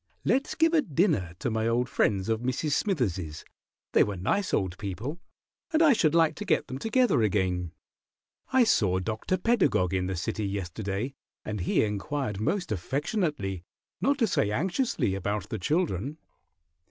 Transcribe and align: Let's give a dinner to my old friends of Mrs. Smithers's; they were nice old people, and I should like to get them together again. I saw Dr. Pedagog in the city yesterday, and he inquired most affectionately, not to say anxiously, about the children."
Let's 0.25 0.55
give 0.55 0.73
a 0.73 0.81
dinner 0.81 1.35
to 1.37 1.51
my 1.51 1.67
old 1.67 1.87
friends 1.87 2.27
of 2.27 2.41
Mrs. 2.41 2.71
Smithers's; 2.71 3.45
they 3.91 4.03
were 4.03 4.17
nice 4.17 4.51
old 4.51 4.75
people, 4.79 5.19
and 5.71 5.83
I 5.83 5.93
should 5.93 6.15
like 6.15 6.33
to 6.37 6.43
get 6.43 6.65
them 6.67 6.79
together 6.79 7.21
again. 7.21 7.71
I 8.51 8.63
saw 8.63 8.97
Dr. 8.97 9.37
Pedagog 9.37 9.93
in 9.93 10.07
the 10.07 10.15
city 10.15 10.47
yesterday, 10.47 11.13
and 11.45 11.59
he 11.61 11.83
inquired 11.83 12.41
most 12.41 12.71
affectionately, 12.71 13.63
not 14.01 14.17
to 14.17 14.25
say 14.25 14.49
anxiously, 14.51 15.13
about 15.13 15.49
the 15.49 15.59
children." 15.59 16.17